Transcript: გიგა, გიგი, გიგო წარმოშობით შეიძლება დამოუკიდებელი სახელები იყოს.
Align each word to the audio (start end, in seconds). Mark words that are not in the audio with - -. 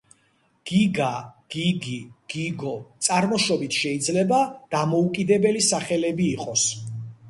გიგა, 0.69 1.09
გიგი, 1.55 1.99
გიგო 2.35 2.73
წარმოშობით 3.09 3.79
შეიძლება 3.85 4.43
დამოუკიდებელი 4.77 5.67
სახელები 5.73 6.33
იყოს. 6.37 6.71